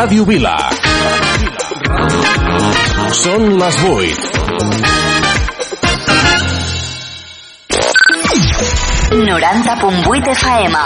Ràdio 0.00 0.24
Vila. 0.24 0.54
Són 3.18 3.42
les 3.60 3.76
8. 3.84 4.30
90.8 9.18 10.32
FM. 10.38 10.80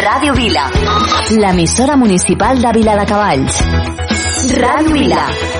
Ràdio 0.00 0.34
Vila. 0.40 0.66
L'emissora 1.38 1.94
municipal 2.02 2.58
de 2.66 2.74
Vila 2.80 2.98
de 2.98 3.06
Cavalls. 3.12 3.62
Ràdio 4.58 4.98
Vila. 4.98 5.22
Vila. 5.30 5.55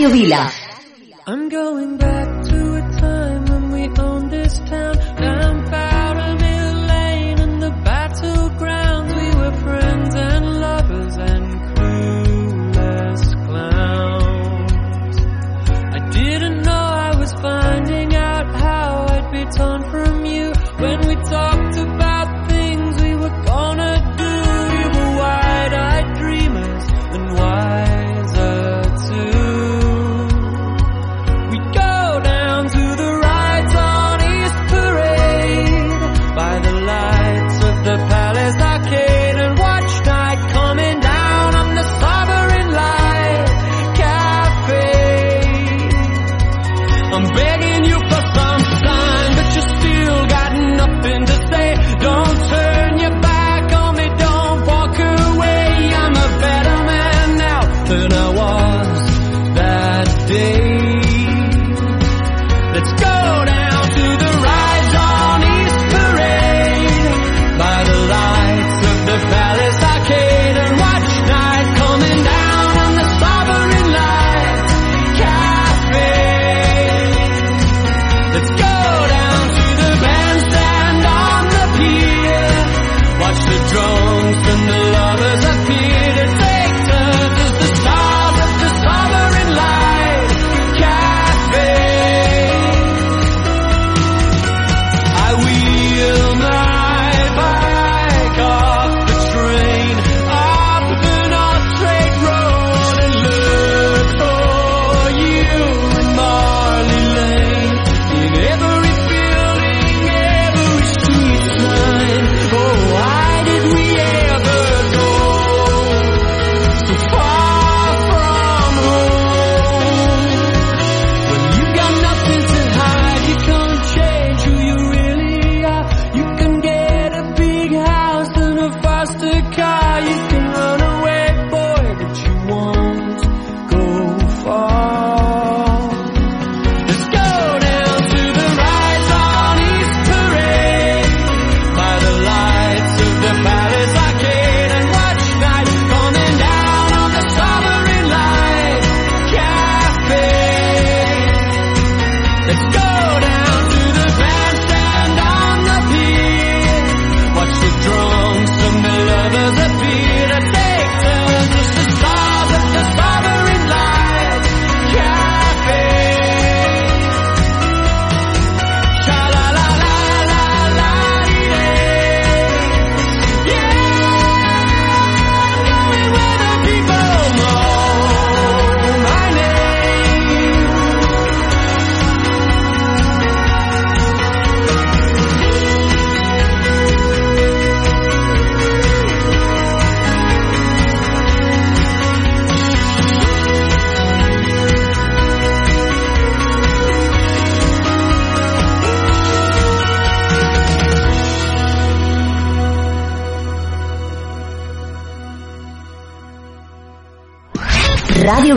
Radio 0.00 0.08
Vila. 0.08 0.59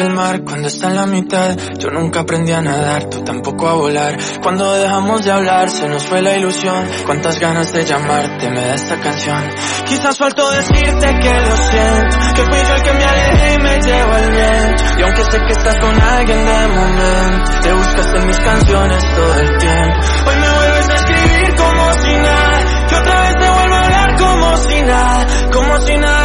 El 0.00 0.12
mar 0.14 0.42
cuando 0.44 0.68
está 0.68 0.88
en 0.88 0.96
la 0.96 1.06
mitad. 1.06 1.56
Yo 1.78 1.90
nunca 1.90 2.20
aprendí 2.20 2.52
a 2.52 2.62
nadar, 2.62 3.04
tú 3.04 3.22
tampoco 3.22 3.68
a 3.68 3.74
volar. 3.74 4.16
Cuando 4.42 4.74
dejamos 4.74 5.24
de 5.24 5.30
hablar 5.30 5.70
se 5.70 5.88
nos 5.88 6.06
fue 6.06 6.22
la 6.22 6.36
ilusión. 6.36 6.86
Cuántas 7.06 7.38
ganas 7.38 7.72
de 7.72 7.84
llamarte 7.84 8.50
me 8.50 8.60
da 8.60 8.74
esta 8.74 8.98
canción. 9.00 9.42
Quizás 9.86 10.16
faltó 10.16 10.50
decirte 10.50 11.06
que 11.20 11.40
lo 11.40 11.56
siento, 11.56 12.16
que 12.34 12.42
fui 12.42 12.68
yo 12.68 12.74
el 12.74 12.82
que 12.82 12.92
me 12.92 13.04
alejé 13.04 13.54
y 13.54 13.62
me 13.62 13.78
llevo 13.80 14.16
el 14.16 14.30
viento. 14.30 14.84
Y 14.98 15.02
aunque 15.02 15.22
sé 15.30 15.38
que 15.46 15.52
estás 15.52 15.76
con 15.80 16.00
alguien 16.00 16.44
de 16.44 16.68
momento, 16.68 17.50
te 17.62 17.72
buscaste 17.72 18.18
en 18.18 18.26
mis 18.26 18.38
canciones 18.38 19.04
todo 19.14 19.34
el 19.34 19.58
tiempo. 19.58 19.98
Hoy 20.26 20.36
me 20.36 20.50
vuelves 20.50 20.88
a 20.88 20.94
escribir 20.94 21.54
como 21.56 21.92
si 21.94 22.12
nada, 22.14 22.60
y 22.90 22.94
otra 22.94 23.20
vez 23.22 23.34
te 23.40 23.50
vuelvo 23.50 23.74
a 23.74 23.84
hablar 23.84 24.16
como 24.18 24.56
si 24.56 24.82
nada, 24.82 25.26
como 25.52 25.80
si 25.80 25.96
nada 25.96 26.19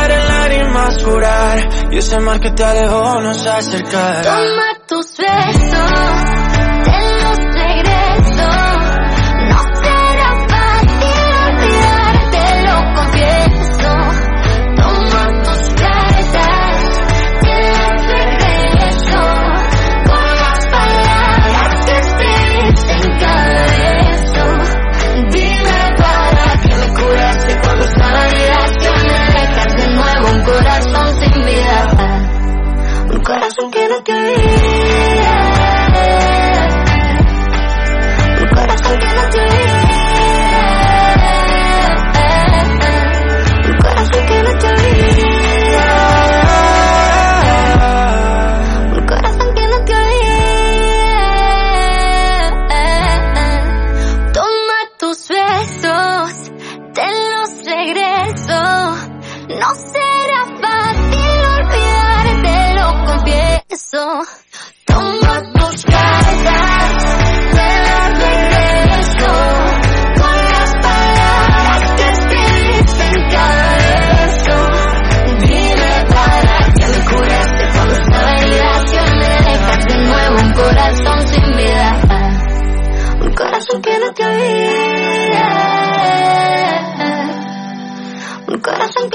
jurar. 1.04 1.92
Y 1.92 1.98
ese 1.98 2.20
mar 2.20 2.40
que 2.40 2.52
te 2.52 2.64
alejó 2.64 3.22
nos 3.22 3.46
acercará. 3.46 4.22
Toma 4.22 4.80
tus 4.88 5.18
besos, 5.18 6.15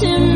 To 0.00 0.35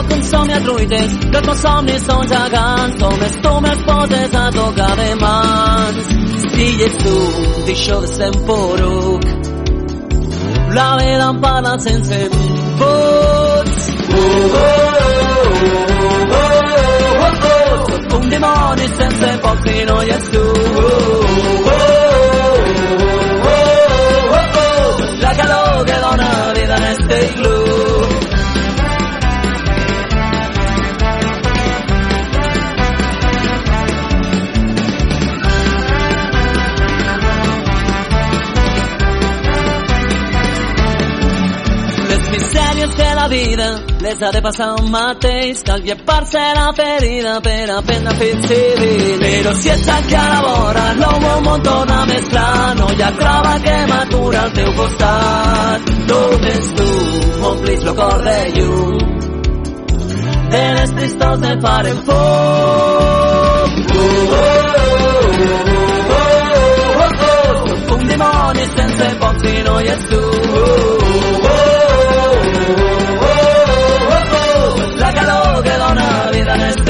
Sóc 0.00 0.12
un 0.16 0.22
somni 0.24 0.52
a 0.52 0.60
truites 0.60 1.12
que 1.30 1.38
els 1.38 1.46
meus 1.46 1.60
somnis 1.60 2.04
són 2.08 2.28
gegants 2.30 2.96
només 3.00 3.34
tu 3.44 3.50
me'ls 3.64 3.82
poses 3.88 4.36
a 4.42 4.44
tocar 4.54 4.94
de 5.00 5.08
mans 5.20 6.06
si 6.54 6.68
ets 6.86 6.96
tu 7.02 7.16
deixo 7.66 7.96
de 8.04 8.08
ser 8.12 8.30
un 8.30 8.38
poruc 8.48 9.22
la 10.78 10.88
vida 11.00 11.26
em 11.32 11.40
parla 11.44 11.74
sense 11.86 12.20
vots 12.80 13.78
uh, 13.90 14.20
oh, 14.20 14.60
oh, 14.60 15.00
oh, 16.38 16.54
oh, 17.26 17.34
oh. 17.50 17.74
Sóc 17.90 18.16
un 18.20 18.30
dimoni 18.32 18.88
sense 19.02 19.30
poc 19.44 19.58
si 19.66 19.84
no 19.90 19.98
hi 20.06 20.14
ets 20.16 20.32
tu 20.36 20.46
uh, 20.46 20.88
oh, 21.74 22.56
oh. 23.52 24.96
la 25.26 25.32
calor 25.42 25.84
que 25.92 26.00
dona 26.06 26.32
vida 26.56 26.76
en 26.76 26.84
este 26.94 27.16
iglú. 27.28 27.79
La 43.20 43.28
vida 43.28 43.84
les 44.00 44.22
ha 44.22 44.30
de 44.30 44.40
passar 44.40 44.80
un 44.80 44.90
mateix, 44.90 45.62
cal 45.62 45.82
llepar-se 45.84 46.40
la 46.56 46.72
ferida 46.72 47.40
per 47.44 47.70
aprendre 47.70 48.12
a 48.12 48.16
fer 48.20 48.34
civil. 48.46 49.18
Però 49.20 49.52
si 49.60 49.68
ets 49.68 49.88
aquí 49.96 50.14
a 50.14 50.22
la 50.32 50.40
vora, 50.46 50.84
no 51.00 51.10
el 51.16 51.42
món 51.44 51.62
torna 51.66 51.98
més 52.08 52.28
clar, 52.32 52.76
no 52.78 52.86
hi 52.94 53.02
ha 53.02 53.10
prova 53.18 53.52
que 53.66 53.76
m'atura 53.90 54.44
al 54.44 54.54
teu 54.56 54.70
costat. 54.78 55.90
Tot 56.12 56.46
ets 56.52 56.70
tu, 56.78 56.88
omplis 57.50 57.84
el 57.84 57.94
cor 58.00 58.24
de 58.28 58.38
llum, 58.56 58.96
de 60.54 60.64
les 60.78 60.96
tristors 61.00 61.44
del 61.44 61.58
pare 61.66 61.92
en 61.96 62.00
foc. 62.08 63.76
Uh, 64.00 64.08
oh. 64.38 64.70
Sóc 67.20 67.92
un 67.98 68.08
dimoni 68.08 68.66
sense 68.78 69.12
poc 69.20 69.44
si 69.44 69.54
no 69.68 69.76
hi 69.80 69.92
ets 69.98 70.08
tu. 70.14 70.24
Uh, 70.24 70.64
oh, 70.64 70.99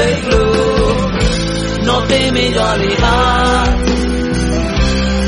este 0.00 0.12
iglú 0.18 0.44
no 1.86 1.96
té 2.08 2.20
millor 2.32 2.66
aliat 2.74 3.74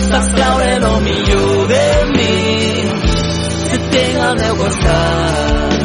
saps 0.08 0.28
treure 0.36 0.72
lo 0.84 0.94
millor 1.06 1.68
de 1.72 1.86
mi 2.14 2.34
et 3.74 3.82
tinc 3.92 4.16
al 4.26 4.34
meu 4.40 4.54
costat. 4.62 5.80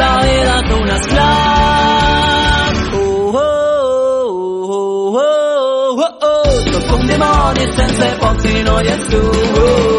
La 0.00 0.12
vida 0.22 0.56
que 0.68 0.76
esclat 0.96 2.76
oh, 2.94 3.34
oh, 3.34 3.48
oh, 4.74 5.16
oh, 5.18 6.02
oh, 6.04 6.12
oh. 6.30 6.54
Sóc 6.72 6.90
un 6.98 7.06
dimoni 7.10 7.64
sense 7.78 8.08
poc 8.20 8.36
si 8.42 8.54
no 8.66 8.74
hi 8.80 8.88
ets 8.94 9.06
tu. 9.12 9.22
oh, 9.22 9.60
oh, 9.66 9.95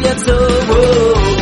koniec, 0.00 0.24
oh. 0.28 1.39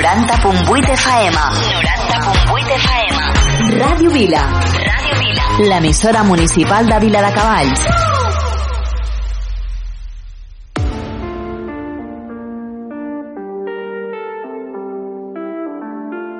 90.8 0.00 0.96
FM. 0.96 1.36
90.8 1.36 2.72
FM. 2.84 3.16
Ràdio 3.80 4.10
Vila. 4.10 4.44
Ràdio 4.88 5.16
Vila. 5.20 5.44
L'emissora 5.68 6.22
municipal 6.24 6.88
de 6.88 6.98
Vila 7.04 7.20
de 7.26 7.32
Cavalls. 7.36 7.82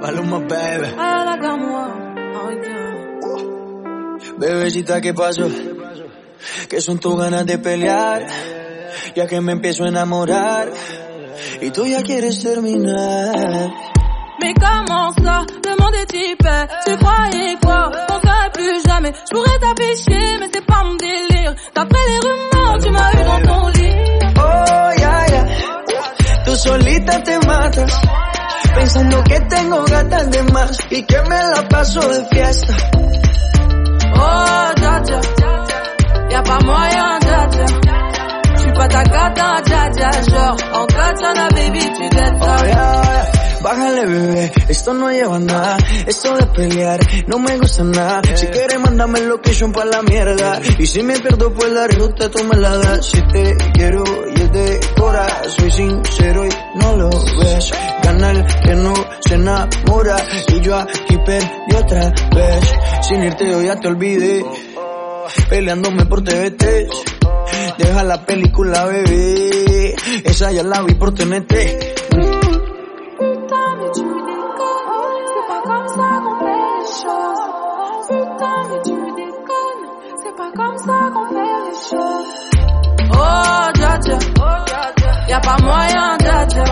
Paloma, 0.01 0.39
baby. 0.49 0.89
Bebecita, 4.39 5.01
¿qué 5.01 5.13
pasó? 5.13 5.49
Que 6.69 6.81
son 6.81 6.99
tus 6.99 7.19
ganas 7.19 7.45
de 7.45 7.59
pelear? 7.59 8.27
Ya 9.15 9.27
que 9.27 9.41
me 9.41 9.53
empiezo 9.53 9.85
a 9.85 9.89
enamorar. 9.89 10.73
Y 11.61 11.71
tú 11.71 11.87
ya 11.87 12.03
quieres 12.03 12.41
terminar. 12.43 13.71
Mais 14.43 14.55
comment 14.55 15.13
ça, 15.13 15.45
le 15.65 15.83
monde 15.83 15.95
est 15.95 16.15
hyper. 16.15 16.67
Tu 16.87 16.97
croyais 16.97 17.57
quoi, 17.63 17.91
on 18.09 18.21
serait 18.21 18.51
plus 18.55 18.83
jamais. 18.87 19.13
Je 19.13 19.35
pourrais 19.35 19.59
t'afficher, 19.59 20.39
mais 20.41 20.49
c'est 20.53 20.65
pas 20.65 20.83
mon 20.85 20.95
délire. 20.97 21.55
D'après 21.75 21.99
les 22.09 22.19
rumeurs, 22.19 22.79
tu 22.83 22.91
m'as 22.91 23.13
eu 23.13 23.25
dans 23.25 23.53
ton 23.53 23.69
lit. 23.69 23.95
Oh, 24.37 25.01
ya, 25.01 25.27
ya 25.29 25.45
Tú 26.45 26.57
solita 26.57 27.23
te 27.23 27.39
matas 27.47 27.93
Pensando 28.75 29.23
que 29.25 29.41
tengo 29.41 29.85
gatas 29.85 30.31
de 30.31 30.43
más 30.53 30.79
Y 30.91 31.05
que 31.05 31.21
me 31.29 31.37
la 31.55 31.69
paso 31.69 32.01
de 32.01 32.25
fiesta. 32.31 32.75
Oh, 34.15 34.73
dja 34.77 35.01
dja 35.01 35.21
Y'a 36.31 36.43
pas 36.43 36.61
moyen, 36.65 37.20
J'suis 38.71 38.79
pas 38.79 38.89
ta 38.89 39.03
gata, 39.03 39.61
dja 39.65 39.89
dja 39.91 40.11
Genre, 40.31 40.57
en 40.73 40.87
katana, 40.87 41.49
baby, 41.51 41.81
tu 41.81 42.17
ça 42.17 42.57
Oh, 42.61 42.67
ya 42.67 43.31
Bájale, 43.63 44.07
bebé, 44.07 44.53
esto 44.69 44.95
no 44.95 45.11
lleva 45.11 45.39
nada. 45.39 45.77
Esto 46.07 46.35
de 46.35 46.47
pelear 46.47 46.99
no 47.27 47.39
me 47.39 47.59
gusta 47.59 47.85
nada. 47.85 48.23
Si 48.35 48.47
quieres, 48.47 48.81
mándame 48.81 49.19
el 49.19 49.29
location 49.29 49.71
pa' 49.71 49.85
la 49.85 50.01
mierda. 50.01 50.61
Y 50.79 50.87
si 50.87 51.03
me 51.03 51.19
pierdo 51.19 51.53
por 51.53 51.69
la 51.69 51.87
ruta, 51.89 52.31
tú 52.31 52.43
me 52.45 52.57
la 52.57 52.79
das. 52.79 53.05
Si 53.05 53.21
te 53.21 53.55
quiero 53.75 54.03
y 54.35 54.41
es 54.41 54.53
de 54.53 54.81
cora, 54.97 55.27
soy 55.47 55.71
sincero 55.71 56.47
y 56.47 56.79
no 56.79 56.97
lo 56.97 57.11
ves. 57.11 57.71
Gana 58.03 58.31
el 58.31 58.47
que 58.63 58.75
no 58.77 58.95
se 59.29 59.35
enamora. 59.35 60.17
Y 60.49 60.61
yo 60.61 60.79
aquí 60.79 61.19
perdí 61.27 61.75
otra 61.77 62.15
vez. 62.35 62.73
Sin 63.03 63.23
irte 63.25 63.47
yo 63.47 63.61
ya 63.61 63.77
te 63.77 63.89
olvidé. 63.89 64.43
Peleándome 65.49 66.07
por 66.07 66.23
TVT. 66.23 66.89
Deja 67.79 68.03
la 68.05 68.25
película, 68.25 68.85
bebé. 68.85 69.95
Esa 70.25 70.53
ya 70.53 70.63
la 70.63 70.83
vi 70.83 70.95
por 70.95 71.15
TNT. 71.15 71.53
Oh, 83.13 83.71
dja 83.75 83.99
dja, 83.99 84.19
y'a 85.29 85.41
pas 85.41 85.61
moyen, 85.63 86.17
dja 86.19 86.47
dja. 86.47 86.65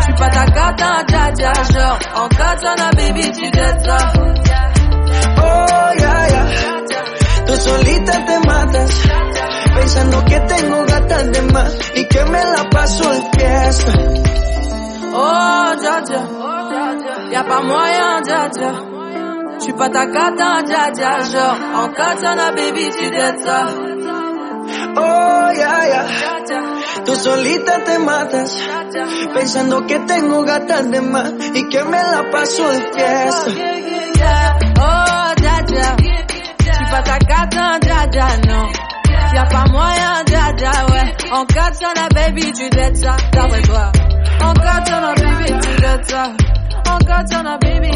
J'suis 0.00 0.14
pas 0.18 0.30
ta 0.30 0.44
gata, 0.46 1.04
dja 1.06 1.32
dja. 1.32 1.52
Genre, 1.72 1.98
en 2.16 2.28
katana, 2.28 2.90
baby, 2.96 3.30
tu 3.32 3.50
dettes 3.50 3.84
ça. 3.86 4.53
solita 7.64 8.24
te 8.26 8.38
matas. 8.46 8.90
Pensando 9.74 10.24
que 10.24 10.40
tengo 10.40 10.84
gatas 10.86 11.32
de 11.32 11.42
más 11.52 11.72
y 11.94 12.04
que 12.06 12.24
me 12.26 12.44
la 12.44 12.62
paso 12.70 13.10
de 13.10 13.20
fiesta. 13.36 13.92
Oh, 15.16 15.74
ya, 15.82 15.96
ya. 16.10 16.22
Y'a 17.32 17.42
pas 17.44 17.62
moyen, 17.64 18.24
ya, 18.26 18.50
ya. 18.60 18.72
J'suis 19.58 19.72
pas 19.72 19.88
ta 19.88 20.06
cata, 20.06 20.62
ya, 20.66 20.92
ya, 20.92 21.18
ya. 21.34 21.46
En 21.80 21.88
katana, 21.92 22.50
baby, 22.50 22.90
tu 22.90 23.06
ça. 23.44 23.58
Oh, 24.96 25.52
ya, 25.60 25.72
ya. 25.92 26.02
Tú 27.04 27.14
solita 27.16 27.84
te 27.84 27.98
matas. 27.98 28.58
Pensando 29.34 29.86
que 29.86 29.98
tengo 30.00 30.44
gatas 30.44 30.90
de 30.90 31.00
más 31.00 31.32
y 31.54 31.68
que 31.68 31.84
me 31.84 32.02
la 32.02 32.30
paso 32.30 32.68
de 32.68 32.80
fiesta. 32.92 33.50
Oh, 34.80 35.34
ya, 35.42 35.64
ya. 35.66 36.03
Si 36.84 36.90
pa 36.90 37.00
ta 37.02 37.18
katan, 37.18 37.80
dja 37.80 38.00
dja 38.12 38.28
non 38.46 38.68
Si 39.30 39.36
a 39.38 39.44
pa 39.52 39.64
moyen, 39.72 40.24
dja 40.26 40.52
dja 40.52 40.72
On 41.32 41.44
cartonne 41.46 42.08
baby, 42.14 42.52
tu 42.52 42.68
dettes 42.68 42.96
ça 42.96 43.16
D'après 43.32 43.62
toi 43.62 43.92
On 44.42 44.52
cartonne 44.52 45.02
la 45.02 45.14
baby, 45.14 45.46
tu 45.62 45.80
dettes 45.80 46.10
ça 46.10 46.24
On 46.92 46.98
cartonne 47.06 47.44
la 47.44 47.56
baby 47.58 47.90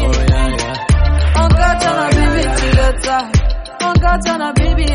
On 1.35 1.47
cartonne 1.49 1.97
la 2.01 2.09
baby, 2.17 2.43
tu 2.57 2.75
dettes 2.77 3.03
ça 3.05 3.17
On 3.81 4.53
baby 4.53 4.85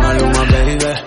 Maluma 0.00 0.44
baby? 0.50 1.05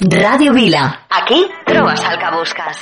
Ràdio 0.00 0.54
Vila. 0.54 1.04
Aquí 1.10 1.46
trobes 1.66 2.02
el 2.02 2.18
que 2.18 2.30
busques. 2.34 2.78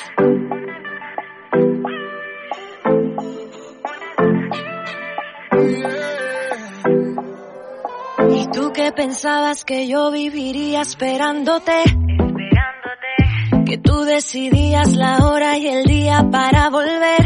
¿Y 8.31 8.47
tú 8.53 8.73
qué 8.73 8.93
pensabas 8.93 9.65
que 9.65 9.89
yo 9.89 10.13
viviría 10.13 10.83
esperándote? 10.83 11.83
Que 13.67 13.79
tú 13.79 14.05
decidías 14.05 14.95
la 14.95 15.27
hora 15.27 15.59
y 15.59 15.67
el 15.67 15.85
día 15.87 16.25
para 16.31 16.71
volver. 16.71 17.25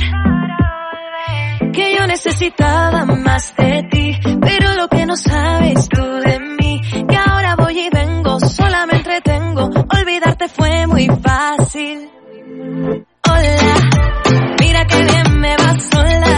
Que 1.74 1.94
yo 1.94 2.06
necesitaba 2.06 3.04
más 3.04 3.54
de 3.56 3.82
ti, 3.90 4.18
pero 4.40 4.72
lo 4.74 4.88
que 4.88 5.04
no 5.04 5.16
sabes 5.16 5.86
tú 5.90 6.02
de 6.02 6.40
mí, 6.40 6.51
entretengo, 9.24 9.70
olvidarte 9.98 10.48
fue 10.48 10.86
muy 10.86 11.06
fácil. 11.22 12.10
Hola, 13.28 13.90
mira 14.60 14.86
que 14.86 15.02
bien 15.02 15.40
me 15.40 15.56
va 15.56 15.78
sola, 15.78 16.31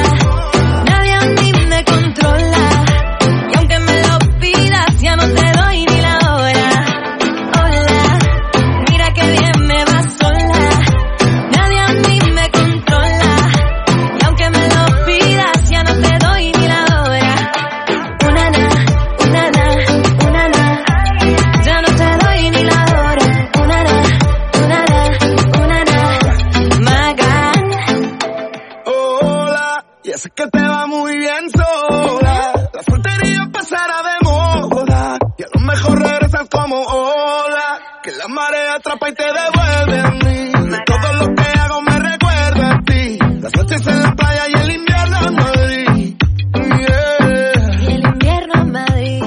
sé 30.25 30.31
que 30.31 30.47
te 30.47 30.63
va 30.63 30.87
muy 30.87 31.17
bien 31.19 31.51
sola. 31.51 32.53
La 32.73 32.83
soltería 32.83 33.49
pasará 33.53 34.03
de 34.09 34.17
moda. 34.25 35.19
Y 35.37 35.43
a 35.43 35.47
lo 35.55 35.61
mejor 35.61 35.99
regresas 36.01 36.49
como 36.51 36.81
ola. 36.81 38.01
Que 38.03 38.13
la 38.13 38.29
marea 38.29 38.75
atrapa 38.77 39.11
y 39.11 39.15
te 39.15 39.25
devuelve 39.25 40.01
a 40.01 40.11
mí. 40.11 40.53
Y 40.77 40.85
todo 40.85 41.13
lo 41.21 41.35
que 41.35 41.59
hago 41.59 41.83
me 41.83 41.99
recuerda 41.99 42.75
a 42.75 42.79
ti. 42.85 43.19
Las 43.43 43.55
noches 43.55 43.87
en 43.87 44.03
la 44.03 44.13
playa 44.13 44.45
y 44.49 44.61
el 44.61 44.71
invierno 44.71 45.19
en 45.29 45.35
Madrid. 45.35 46.17
Yeah. 46.55 47.83
Y 47.83 47.93
el 47.93 48.05
invierno 48.07 48.55
en 48.63 48.73
Madrid. 48.73 49.23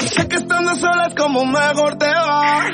Y 0.00 0.08
sé 0.08 0.28
que 0.28 0.36
estando 0.36 0.74
sola 0.76 1.06
es 1.06 1.14
como 1.14 1.46
mejor 1.46 1.96
te 1.96 2.12
va. 2.12 2.66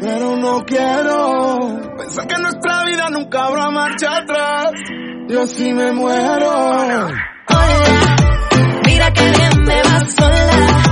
Pero 0.00 0.36
no 0.36 0.64
quiero 0.64 1.58
pensar 1.98 2.26
que 2.26 2.38
nuestra 2.38 2.84
vida 2.84 3.10
nunca 3.10 3.44
habrá 3.44 3.70
marcha 3.70 4.16
atrás. 4.16 4.72
Yo 5.28 5.46
sí 5.46 5.74
me 5.74 5.92
muero. 5.92 6.50
Hola, 6.50 8.16
mira 8.86 9.12
que 9.12 9.30
bien 9.30 9.62
me 9.66 9.82
va 9.82 10.08
sola. 10.08 10.87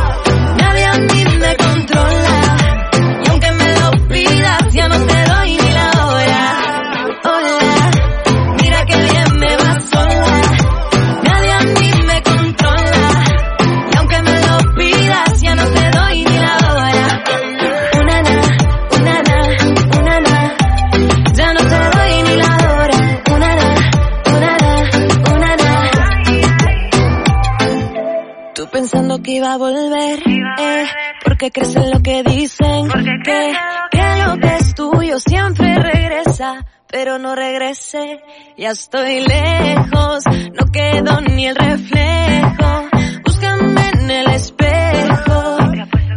Iba 29.36 29.52
a 29.52 29.58
volver, 29.58 30.18
eh, 30.26 30.86
porque 31.22 31.50
crees 31.50 31.76
en 31.76 31.90
lo 31.90 32.00
que 32.02 32.22
dicen, 32.22 32.88
que, 33.22 33.52
que 33.90 34.24
lo 34.24 34.38
que 34.38 34.56
es 34.56 34.74
tuyo 34.74 35.18
siempre 35.18 35.74
regresa, 35.74 36.64
pero 36.88 37.18
no 37.18 37.34
regrese, 37.34 38.20
ya 38.56 38.70
estoy 38.70 39.20
lejos, 39.20 40.24
no 40.26 40.72
quedo 40.72 41.20
ni 41.20 41.48
el 41.48 41.56
reflejo, 41.56 42.88
búscame 43.24 43.90
en 44.00 44.10
el 44.10 44.26
espejo, 44.28 45.58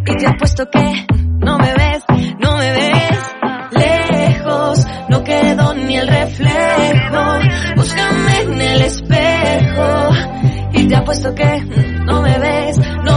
y 0.06 0.18
te 0.18 0.28
apuesto 0.28 0.70
que 0.70 1.06
no 1.40 1.58
me 1.58 1.74
ves, 1.74 2.04
no 2.40 2.58
me 2.58 2.72
ves, 2.72 3.20
lejos, 3.72 4.86
no 5.10 5.24
quedo 5.26 5.74
ni 5.74 5.98
el 5.98 6.08
reflejo, 6.08 7.40
búscame 7.76 8.42
en 8.44 8.62
el 8.62 8.82
espejo, 8.84 10.10
y 10.72 10.88
te 10.88 10.96
apuesto 10.96 11.36
que 11.36 11.62
no 12.06 12.22
me 12.22 12.40
ves, 12.40 12.59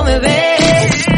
me 0.04 0.18
ves. 0.18 1.11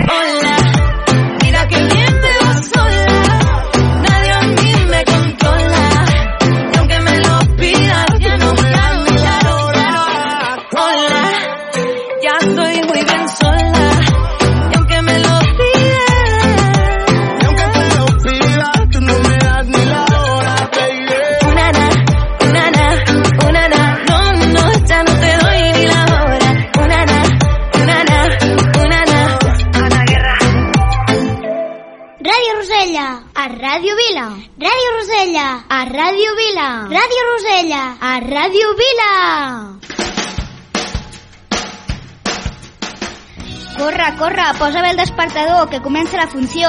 Posa 44.54 44.82
bé 44.82 44.90
el 44.90 44.96
despertador, 44.96 45.68
que 45.68 45.80
comença 45.80 46.16
la 46.16 46.26
funció. 46.26 46.68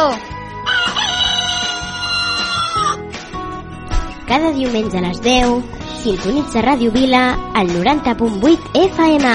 Cada 4.28 4.52
diumenge 4.52 4.98
a 4.98 5.02
les 5.02 5.22
10, 5.22 5.64
sintonitza 6.02 6.62
Ràdio 6.62 6.92
Vila 6.92 7.38
al 7.54 7.68
90.8 7.70 8.60
FM. 8.74 9.26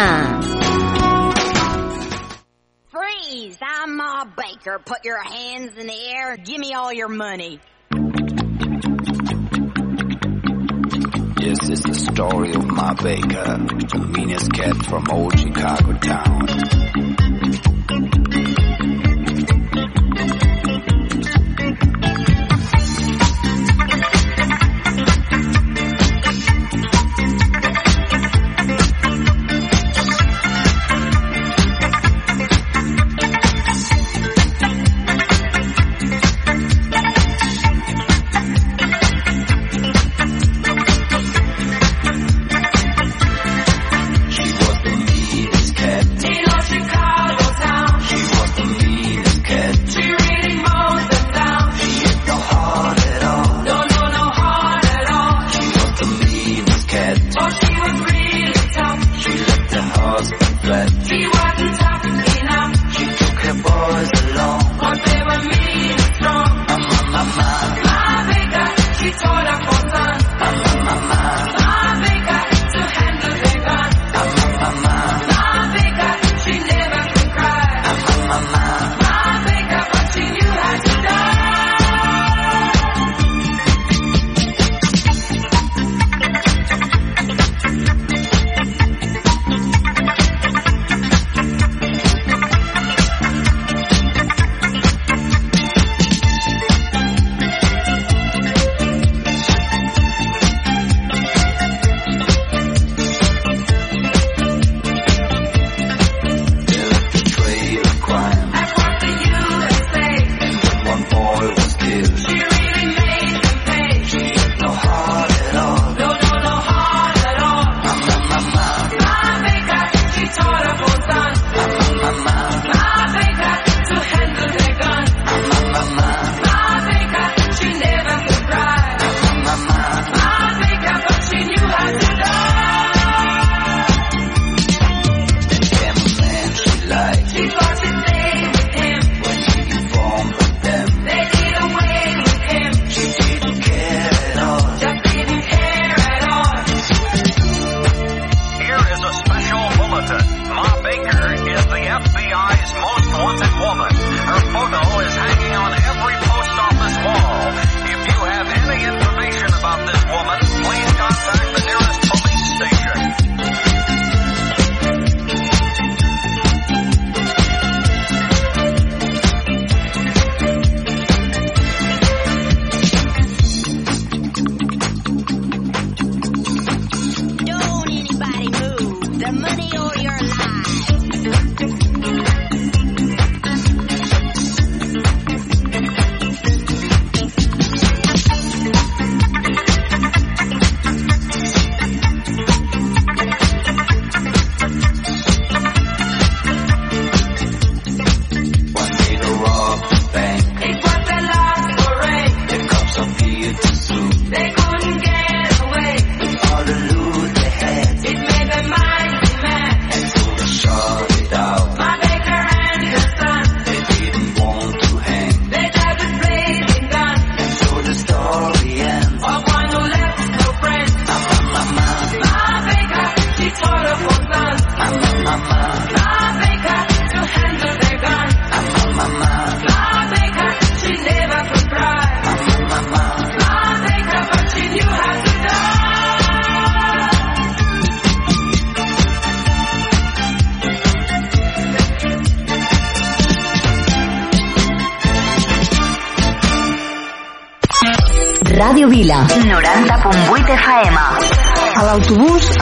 Freeze! 2.90 3.58
I'm 3.62 3.96
Ma 3.96 4.24
Baker. 4.24 4.78
Put 4.84 5.04
your 5.04 5.22
hands 5.22 5.76
in 5.78 5.86
the 5.86 6.00
air. 6.14 6.36
Give 6.36 6.58
me 6.58 6.74
all 6.74 6.92
your 6.92 7.08
money. 7.08 7.60
Yes, 11.40 11.68
it's 11.70 11.82
the 11.82 11.94
story 11.94 12.50
of 12.54 12.66
Ma 12.66 12.94
Baker, 12.94 13.58
the 13.88 14.12
meanest 14.16 14.52
cat 14.52 14.76
from 14.84 15.04
old 15.10 15.38
Chicago 15.38 15.92
town. 15.94 17.09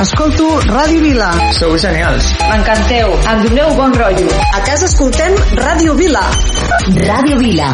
Escolto 0.03 0.47
Ràdio 0.69 1.01
Vila. 1.03 1.29
Sou 1.59 1.77
genials. 1.79 2.27
M'encanteu. 2.51 3.15
Em 3.33 3.43
doneu 3.47 3.75
bon 3.75 3.95
rotllo. 3.99 4.29
A 4.55 4.61
casa 4.67 4.87
escoltem 4.87 5.35
Ràdio 5.59 5.95
Vila. 5.99 6.23
Ràdio 7.09 7.39
Vila. 7.39 7.73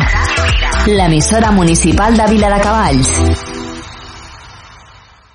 L'emissora 0.87 1.51
municipal 1.53 2.17
de 2.17 2.29
Vila 2.31 2.51
de 2.55 2.61
Cavalls. 2.63 3.11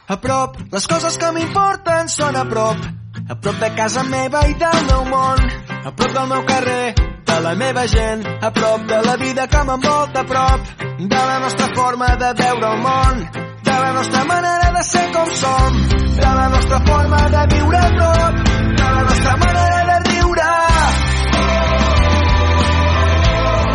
A 0.10 0.17
prop, 0.17 0.58
les 0.73 0.88
coses 0.89 1.17
que 1.21 1.32
m'importen 1.36 2.10
són 2.10 2.38
a 2.39 2.45
prop. 2.49 2.88
A 3.30 3.36
prop 3.36 3.60
de 3.62 3.69
casa 3.78 4.04
meva 4.10 4.41
i 4.49 4.56
del 4.58 4.80
meu 4.88 5.06
món. 5.12 5.43
A 5.86 5.91
prop 5.91 6.15
del 6.15 6.32
meu 6.32 6.41
carrer, 6.49 6.95
de 7.30 7.38
la 7.45 7.54
meva 7.56 7.86
gent. 7.88 8.25
A 8.41 8.49
prop 8.56 8.88
de 8.89 9.04
la 9.06 9.15
vida 9.21 9.45
que 9.47 9.63
m'envolta 9.69 10.25
a 10.25 10.30
prop. 10.34 10.73
De 10.99 11.21
la 11.34 11.38
nostra 11.45 11.69
forma 11.75 12.15
de 12.15 12.34
veure 12.41 12.73
el 12.73 12.82
món. 12.88 13.38
La 13.80 13.94
nostra 13.94 14.24
manera 14.26 14.72
de 14.76 14.84
ser 14.84 15.12
com 15.13 15.30
som. 15.36 15.74
De 16.15 16.30
la 16.39 16.50
nostra 16.50 16.80
forma 16.86 17.18
de 17.36 17.56
viure 17.56 17.80
prop. 17.98 18.36
De 18.80 18.88
la 18.96 19.04
nostra 19.10 19.38
manera 19.38 19.78
de 19.89 19.98
riure. 20.10 20.50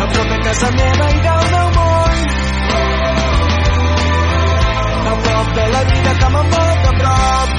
A 0.01 0.07
prop 0.13 0.27
de 0.29 0.37
casa 0.45 0.69
meva 0.71 1.09
i 1.09 1.19
del 1.25 1.43
meu 1.53 1.67
món. 1.77 2.15
A 5.11 5.15
prop 5.25 5.47
de 5.59 5.65
la 5.75 5.83
vida 5.91 6.11
que 6.19 6.29
m'envolta 6.35 6.89
a 6.89 6.97
prop. 7.01 7.49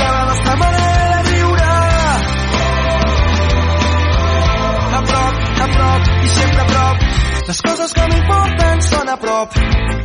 De 0.00 0.08
la 0.16 0.22
nostra 0.30 0.56
manera 0.64 1.06
de 1.16 1.30
viure. 1.30 1.72
A 4.96 5.02
prop, 5.12 5.34
a 5.66 5.68
prop. 5.76 6.17
Prop. 9.38 9.54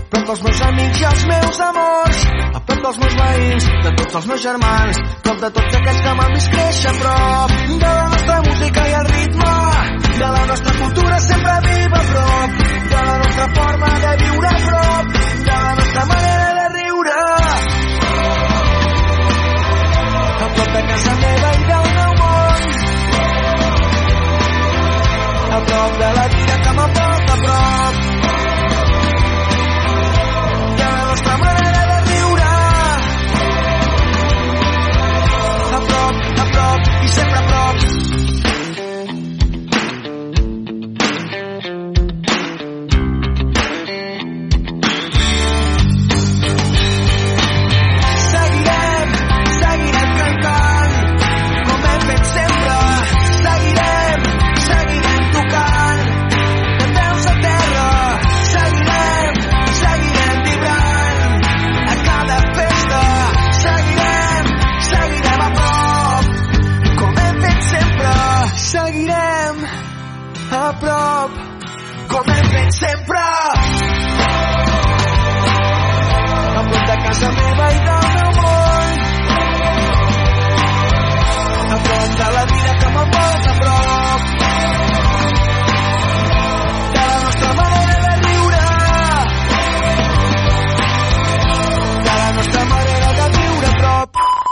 Prop 0.10 0.26
dels 0.28 0.42
meus 0.46 0.62
amics 0.62 1.00
i 1.02 1.06
els 1.10 1.26
meus 1.26 1.60
amors. 1.68 2.20
A 2.54 2.60
prop 2.68 2.82
dels 2.86 3.00
meus 3.02 3.16
veïns, 3.20 3.68
de 3.86 3.94
tots 4.00 4.18
els 4.20 4.28
meus 4.30 4.44
germans. 4.44 5.00
Prop 5.26 5.42
de 5.42 5.50
tots 5.58 5.78
aquells 5.80 6.02
que 6.06 6.14
m'han 6.20 6.36
vist 6.36 6.52
créixer 6.54 6.92
a 6.92 6.96
prop. 7.00 7.56
De 7.84 7.94
la 7.98 8.06
nostra 8.14 8.38
música 8.48 8.86
i 8.90 8.94
el 9.00 9.10
ritme. 9.10 9.56
De 10.20 10.30
la 10.38 10.46
nostra 10.52 10.76
cultura 10.82 11.20
sempre 11.28 11.58
viva 11.68 12.00
a 12.00 12.08
prop. 12.12 12.62
De 12.94 13.02
la 13.10 13.18
nostra 13.24 13.50
forma 13.58 13.92
de 14.06 14.16
viure 14.24 14.48
a 14.54 14.62
prop. 14.70 15.14
De 15.50 15.58
la 15.66 15.76
nostra 15.82 16.06
manera 16.14 16.48
de 16.60 16.66
riure. 16.78 17.20
A 20.44 20.50
prop 20.56 20.74
de 20.78 20.88
casa 20.94 21.20
meva 21.26 21.54
i 21.54 21.70
del 21.74 21.94
meu 22.00 22.18
món. 22.22 22.60
A 25.54 25.64
prop 25.70 26.02
de 26.04 26.18
la 26.20 26.28
vida 26.38 26.62
que 26.66 26.78
m'aporta 26.82 27.34
a 27.34 27.46
prop. 27.48 28.13
Nostra 31.14 31.38
manera 31.38 31.86
de 31.86 32.12
riure. 32.12 32.44
A 35.74 35.82
prop, 35.88 36.16
a 36.40 36.46
prop 36.54 37.04
i 37.04 37.08
sempre 37.08 37.38
a 37.38 37.44
prop. 37.44 38.13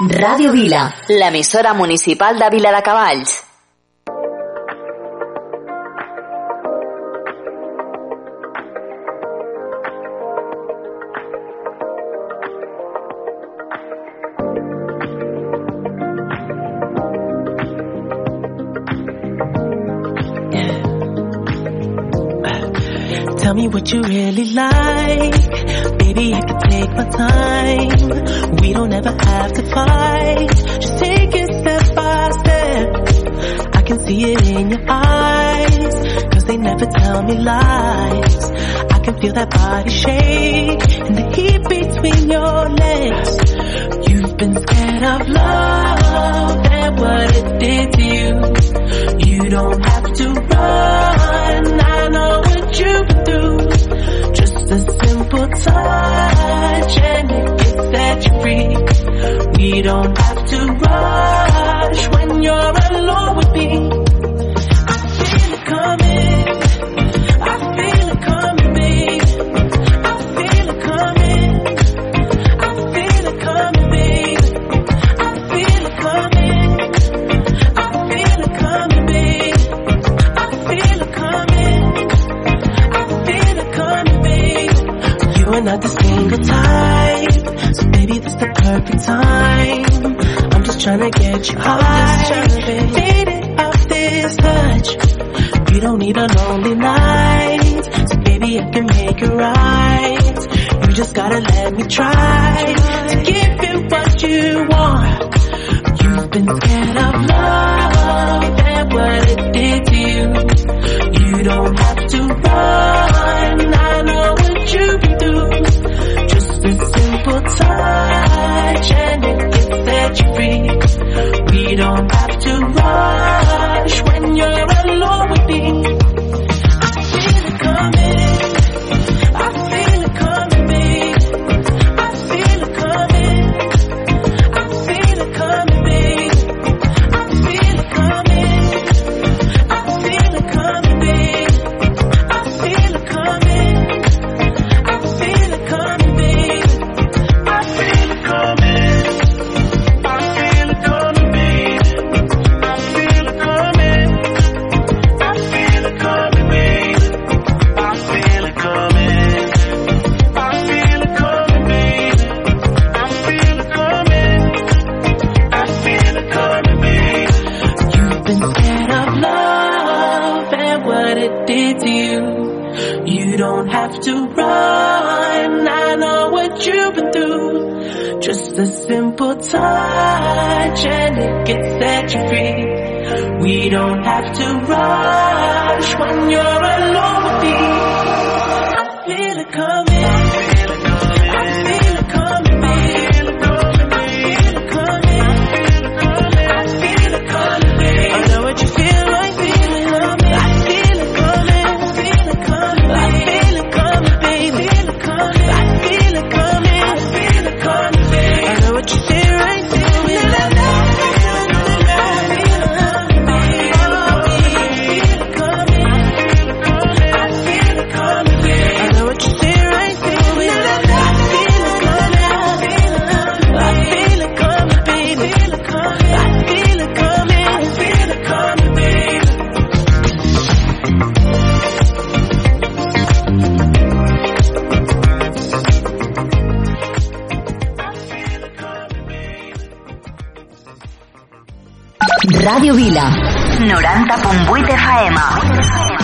Ràdio 0.09 0.51
Vila, 0.51 0.79
l'emissora 1.09 1.75
municipal 1.77 2.39
de 2.39 2.49
Vila 2.49 2.71
de 2.73 2.81
Cavalls. 2.81 3.39
Baby, 26.13 26.33
I 26.33 26.41
can 26.41 26.59
take 26.69 26.89
my 26.89 27.05
time. 27.07 28.57
We 28.57 28.73
don't 28.73 28.91
ever 28.91 29.11
have 29.11 29.53
to 29.53 29.63
fight. 29.63 30.49
Just 30.81 30.97
take 30.97 31.33
it 31.33 31.53
step 31.53 31.95
by 31.95 32.29
step. 32.31 33.75
I 33.75 33.81
can 33.81 33.99
see 34.05 34.33
it 34.33 34.45
in 34.45 34.71
your 34.71 34.85
eyes. 34.89 35.93
Cause 36.33 36.43
they 36.43 36.57
never 36.57 36.85
tell 36.85 37.23
me 37.23 37.37
lies. 37.37 38.51
I 38.91 38.99
can 39.05 39.21
feel 39.21 39.33
that 39.35 39.51
body 39.51 39.89
shake 39.89 40.83
and 40.99 41.15
the 41.15 41.31
heat 41.33 41.63
between 41.69 42.29
your 42.29 42.69
legs. 42.83 44.09
You've 44.09 44.35
been 44.35 44.61
scared 44.63 45.03
of 45.03 45.29
love 45.29 46.65
and 46.71 46.99
what 46.99 47.37
it 47.37 47.59
did 47.59 47.93
to 47.93 48.03
you. 48.03 49.33
You 49.33 49.49
don't 49.49 49.85
have 49.85 50.11
to 50.11 50.27
run. 50.33 51.79
I 51.79 52.07
know 52.09 52.39
what 52.41 52.79
you've 52.79 53.07
been 53.07 53.23
through. 53.23 53.60
Just 54.33 54.55
a 54.55 54.79
simple 54.79 55.47
touch 55.47 56.97
and 56.97 57.31
it 57.31 57.75
set 57.91 58.25
you 58.25 58.33
free. 58.41 58.67
We 59.57 59.81
don't 59.81 60.17
have 60.17 60.45
to 60.49 60.57
rush 60.73 62.07
when 62.09 62.43
you're 62.43 62.75
alone 62.91 63.30
touch. 91.41 91.55
All 91.55 91.79
I 91.81 92.23
need 92.93 93.59
off 93.59 93.87
this 93.87 94.35
touch. 94.35 95.73
You 95.73 95.81
don't 95.81 95.99
need 95.99 96.17
another. 96.17 96.40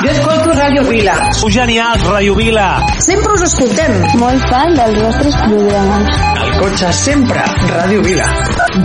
Jo 0.08 0.14
escolto 0.14 0.54
Ràdio 0.56 0.84
Vila. 0.88 1.14
Sou 1.36 1.50
genials, 1.52 2.04
Ràdio 2.08 2.36
Vila. 2.38 2.68
Sempre 3.04 3.34
us 3.34 3.42
escoltem. 3.44 3.92
Molt 4.22 4.46
fan 4.48 4.78
dels 4.78 5.02
vostres 5.04 5.36
programes. 5.42 6.22
Al 6.44 6.54
cotxe 6.62 6.92
sempre, 6.96 7.44
Ràdio 7.74 8.06
Vila. 8.06 8.28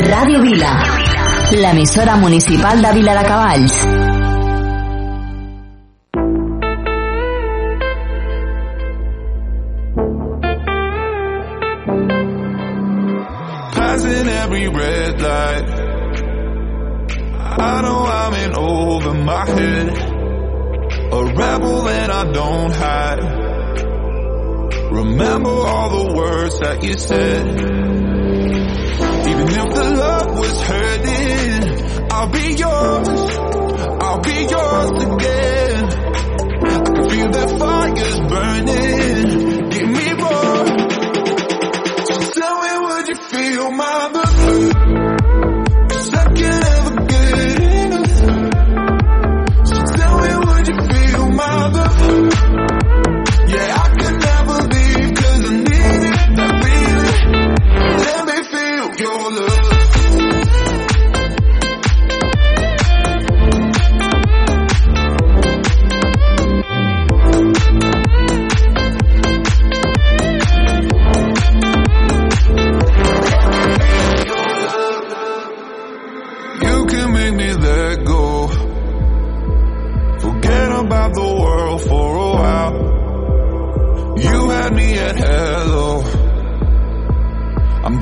Ràdio 0.02 0.40
Vila, 0.42 0.72
l'emissora 1.62 2.16
municipal 2.16 2.82
de 2.82 2.92
Vila 2.98 3.14
de 3.20 3.24
Cavalls. 3.28 3.78
Passing 13.78 14.28
every 14.42 14.66
red 14.66 15.20
light 15.20 15.68
I 17.62 17.80
know 17.82 18.02
I'm 18.06 18.34
in 18.34 18.56
over 18.56 19.14
my 19.14 19.46
head 19.46 20.01
A 21.12 21.24
rebel 21.24 21.88
and 21.88 22.12
I 22.12 22.32
don't 22.32 22.72
hide. 22.72 23.20
Remember 24.90 25.50
all 25.50 26.06
the 26.06 26.14
words 26.14 26.58
that 26.60 26.82
you 26.82 26.94
said. 26.94 27.46
Even 29.28 29.48
if 29.48 29.74
the 29.74 29.94
love 29.96 30.38
was 30.38 30.62
hurting 30.62 31.32
I'll 32.10 32.28
be 32.28 32.54
yours. 32.54 33.08
I'll 34.00 34.20
be 34.20 34.46
yours 34.54 34.90
again. 34.90 35.84
I 36.62 36.78
can 36.84 37.10
feel 37.10 37.28
that 37.30 37.48
fire's 37.58 38.20
burning. 38.30 39.70
Give 39.70 39.88
me 39.88 40.08
more. 40.22 40.66
So 42.06 42.14
tell 42.38 42.56
me 42.62 42.72
would 42.86 43.08
you 43.08 43.16
feel 43.16 43.70
my 43.72 44.21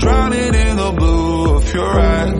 drowning 0.01 0.55
in 0.55 0.77
the 0.77 0.93
blue 0.97 1.57
of 1.57 1.75
your 1.75 2.01
eyes. 2.01 2.40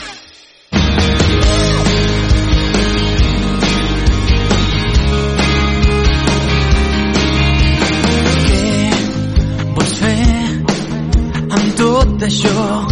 Tot 12.21 12.27
això? 12.27 12.87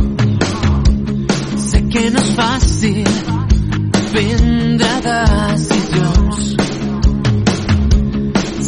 Sé 1.69 1.79
que 1.91 2.03
no 2.13 2.19
és 2.19 2.29
fàcil 2.37 3.09
prendre 4.11 4.93
decisions. 5.05 6.39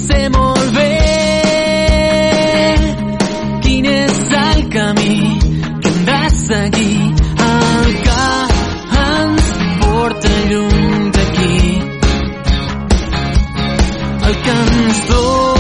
Sé 0.01 0.19
molt 0.35 0.67
bé 0.75 0.97
quin 3.65 3.89
és 3.93 4.19
el 4.43 4.63
camí 4.75 5.19
que 5.81 5.89
hem 5.89 6.01
de 6.11 6.21
seguir, 6.41 6.99
el 7.49 7.95
que 8.07 8.25
ens 9.05 9.53
porta 9.85 10.35
lluny 10.51 11.09
d'aquí. 11.17 11.55
El 14.27 14.35
que 14.45 14.59
ens 14.59 15.07
dona 15.09 15.50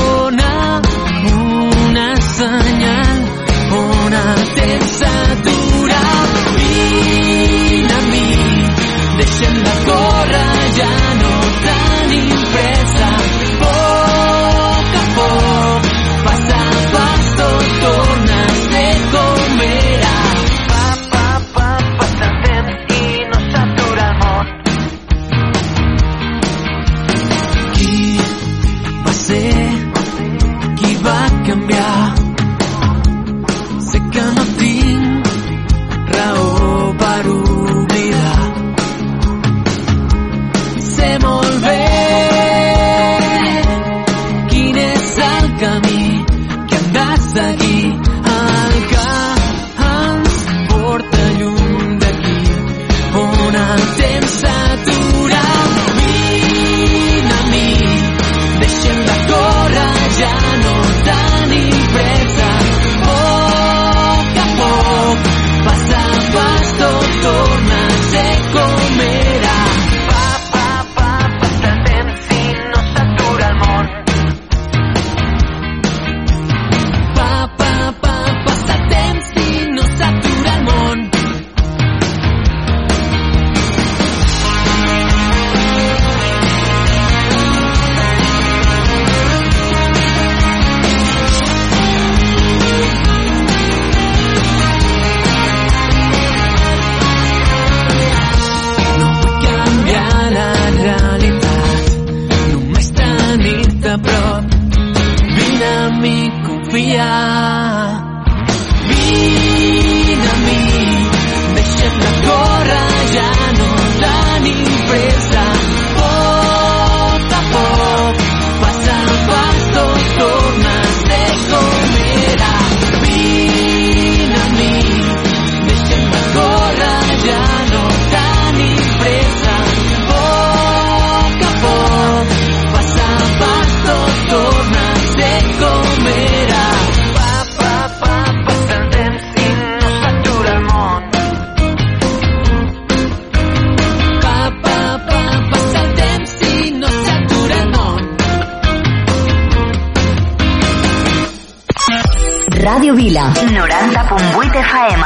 Vila. 153.11 153.27
90.8 153.35 154.55
FM. 154.55 155.03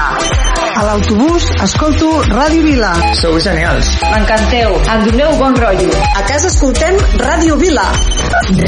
A 0.78 0.84
l'autobús 0.86 1.49
escolto 1.64 2.22
Ràdio 2.30 2.62
Vila. 2.62 2.91
Sou 3.18 3.39
genials. 3.41 3.88
M'encanteu. 4.12 4.76
Em 4.93 5.06
doneu 5.08 5.32
bon 5.39 5.58
rotllo. 5.58 5.89
A 6.14 6.22
casa 6.30 6.51
escoltem 6.53 6.99
Ràdio 7.18 7.58
Vila. 7.58 7.88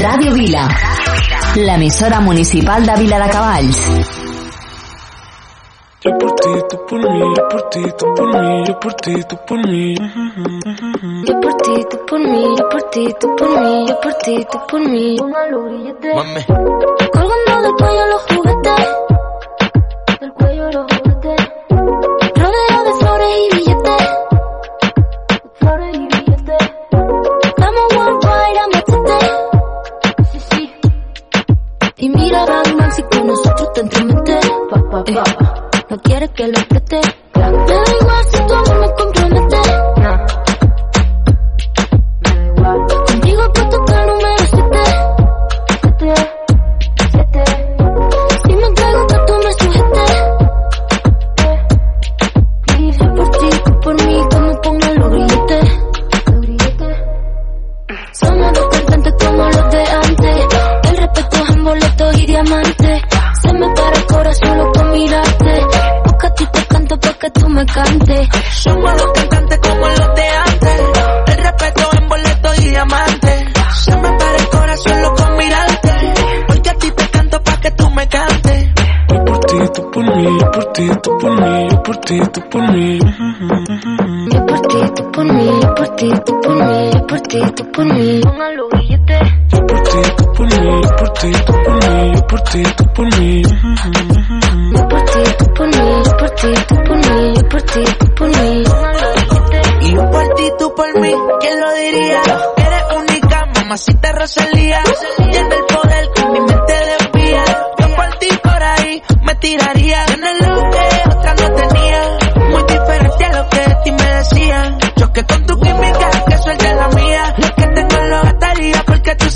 Ràdio 0.02 0.34
Vila. 0.34 0.66
L'emissora 1.54 2.18
municipal 2.20 2.82
de 2.82 2.96
Vila 2.98 3.20
de 3.22 3.28
Cavalls. 3.30 3.78
Yo 6.00 6.10
por 6.18 6.30
ti, 6.34 6.50
tú 6.70 6.76
por 6.88 6.98
mí, 6.98 7.20
yo 7.36 7.48
por 7.48 7.62
ti, 7.70 7.82
tú 7.98 8.06
por 8.14 8.28
mí, 8.40 8.64
yo 8.66 8.80
por 8.80 8.94
ti, 8.94 9.14
tú 9.28 9.36
por 9.46 9.58
mí. 9.68 9.94
Yo 11.26 11.40
por 11.40 11.54
ti, 11.62 11.74
tú 11.90 11.96
por 12.06 12.20
mí, 12.20 12.44
yo 12.56 12.68
por 12.68 12.82
ti, 12.90 13.14
tú 13.20 13.36
por 13.36 13.50
mí, 13.60 13.86
yo 13.88 14.00
por 14.00 14.14
ti, 14.14 14.46
tú 14.50 14.58
por 14.68 14.80
mí. 14.80 15.16
Mami. 15.20 16.42
Colgando 17.12 17.62
del 17.62 17.72
cuello 17.72 18.06
los 18.12 18.22
juguetes, 18.30 18.57
del 20.20 20.32
cuello 20.32 20.70
los 20.72 20.86
juguetes. 20.92 21.48
Rodeado 22.34 22.84
de 22.84 22.92
flores 22.98 23.28
y 23.38 23.56
billetes, 23.56 24.08
flores 25.54 25.96
y 25.96 26.06
billetes. 26.06 26.70
Estamos 27.42 27.96
worldwide 27.96 28.58
a 28.58 28.66
machete, 28.72 29.18
sí, 30.32 30.40
sí. 30.50 30.74
Y 31.98 32.08
mira 32.08 32.44
Bang 32.46 32.92
si 32.92 33.02
con 33.02 33.26
nosotros 33.26 33.72
te 33.74 33.80
entremetes. 33.80 34.46
Eh, 35.06 35.22
no 35.90 35.98
quieres 35.98 36.30
que 36.30 36.48
lo 36.48 36.60
preste. 36.68 37.00
Me 37.34 37.42
da 37.42 37.82
igual 38.00 38.37
ti, 82.08 82.18
tú 82.32 82.40
por 82.48 82.62
mí. 82.72 82.98
Yo 84.32 84.46
por 84.46 84.60
ti, 84.62 84.78
tú 84.96 85.12
por 85.12 85.24
mí, 85.26 85.46
yo 85.60 85.74
por 85.74 85.88
ti, 85.96 86.10
tú 86.24 86.40
por 86.40 86.54
mí, 86.54 86.90
yo 86.90 87.06
por 87.06 87.20
ti, 87.20 87.40
tú 87.54 87.70
por 87.70 87.84
mí. 87.84 88.20
Póngalo 88.22 88.68
billete. 88.72 89.18
Yo 89.52 89.66
por 89.66 89.82
ti, 89.82 89.98
tú 90.16 90.32
por 90.32 90.46
mí, 90.46 90.80
yo 90.82 90.96
por 90.96 91.12
ti, 91.12 91.32
tú 91.44 91.52
por 91.52 91.74
mí, 91.84 92.12
yo 92.14 92.26
por 92.26 92.40
ti, 92.40 92.62
tú 92.78 92.84
por 92.94 93.18
mí. 93.18 93.42
Yo 94.72 94.88
por 94.88 95.04
ti, 95.04 95.22
tú 95.38 95.44
por 95.54 95.66
mí, 95.68 96.02
yo 96.04 96.16
por 96.16 96.30
ti, 96.30 96.52
tú 96.68 96.76
por 96.86 96.96
mí, 96.96 97.34
yo 97.34 97.48
por 97.48 97.62
ti, 97.62 97.84
tú 97.98 98.14
por 98.14 98.28
mí. 98.28 98.64
Y 99.82 99.94
yo 99.94 100.10
por 100.10 100.34
ti, 100.34 100.52
tú 100.58 100.74
por 100.74 101.00
mí, 101.00 101.14
¿quién 101.40 101.60
lo 101.60 101.74
diría? 101.74 102.22
Eres 102.56 102.84
única, 102.96 103.46
mamacita 103.54 104.12
Rosalía. 104.12 104.80
Tiene 105.30 105.54
el 105.56 105.64
poder 105.66 106.08
que 106.14 106.24
mi 106.24 106.40
mente 106.40 106.72
desvía. 106.72 107.44
Yo 107.78 107.96
por 107.96 108.18
ti 108.18 108.28
por 108.42 108.62
ahí 108.62 109.02
me 109.24 109.34
tiraría. 109.34 109.77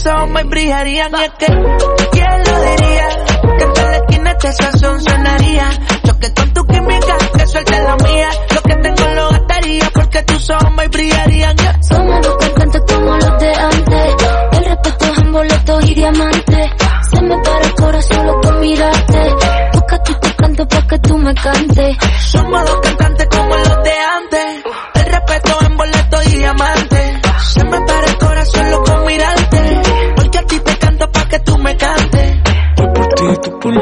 Tus 0.02 0.12
ojos 0.12 0.30
me 0.30 0.42
brillarían. 0.44 1.12
Y 1.12 1.22
es 1.22 1.30
que, 1.38 1.46
¿quién 1.46 2.42
lo 2.44 2.62
diría? 2.62 3.08
Que 3.58 3.64
en 3.64 3.90
la 3.90 3.96
esquina 3.96 4.30
este 4.32 4.52
sazón 4.52 5.00
sonaría. 5.02 5.70
Choque 6.04 6.34
con 6.34 6.52
tu 6.52 6.66
química, 6.66 7.16
que 7.36 7.46
suelte 7.46 7.82
la 7.82 7.96
mía. 7.96 8.28
Lo 8.54 8.62
que 8.62 8.74
tengo 8.76 9.14
lo 9.14 9.30
gastaría 9.30 9.90
porque 9.94 10.22
tus 10.22 10.50
ojos 10.50 10.72
me 10.76 10.88
brillarían. 10.88 11.56
Yeah. 11.56 11.82
Somos 11.82 12.26
dos 12.26 12.36
cantantes 12.36 12.82
como 12.88 13.16
los 13.16 13.38
de 13.38 13.54
antes. 13.54 14.14
El 14.52 14.64
respeto 14.64 15.04
es 15.04 15.18
en 15.18 15.32
boletos 15.32 15.90
y 15.90 15.94
diamantes. 15.94 16.70
Se 17.10 17.22
me 17.22 17.38
para 17.38 17.64
el 17.66 17.74
corazón 17.74 18.18
solo 18.18 18.40
con 18.40 18.60
mirarte. 18.60 19.34
Busca 19.72 20.02
tú 20.02 20.14
te 20.20 20.34
canto 20.34 20.68
pa' 20.68 20.86
que 20.88 20.98
tú 20.98 21.18
me 21.18 21.34
cantes. 21.34 21.96
Somos 22.26 22.64
dos 22.64 22.80
cantantes 22.80 23.26
como 23.30 23.56
los 23.56 23.84
de 23.84 23.92
antes. 23.92 24.64
El 24.94 25.12
respeto 25.12 25.61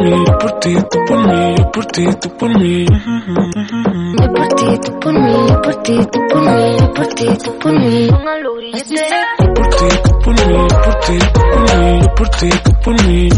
mí, 0.03 0.11
yo 0.26 0.38
por 0.38 0.53
ti, 0.61 0.74
tú 0.90 0.98
por 1.07 1.18
mí, 1.26 1.55
yo 1.57 1.70
por 1.70 1.86
ti, 1.86 2.07
tú 2.20 2.28
por 2.36 2.59
mí. 2.59 2.86
Yo 2.86 4.32
por 4.32 4.48
ti, 4.48 4.66
tú 4.84 5.01
por 5.01 5.12
mí, 5.12 5.32
yo 5.48 5.62
por 5.62 5.74
ti, 5.82 5.98
tú 6.12 6.20
por 6.28 6.42
mí, 6.42 6.76
yo 6.78 6.92
por 6.92 7.07
ti, 7.09 7.26
tú 7.44 7.59
por 7.59 7.72
mí. 7.72 8.07
Yo 9.40 9.55
por 9.55 9.66
ti, 9.68 9.88
tú 10.05 10.18
por 10.20 10.34
mí, 10.34 10.57
yo 10.68 10.76
por 10.82 10.94
ti, 11.01 11.18
tú 11.18 11.40
por 11.40 11.61
mí, 11.78 12.01
yo 12.01 12.14
por 12.14 12.28
ti, 12.30 12.48
tú 12.64 12.72
por 12.82 12.94
mí. 13.07 13.28